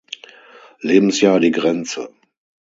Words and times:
Lebensjahr 0.81 1.39
die 1.39 1.51
Grenze. 1.51 2.11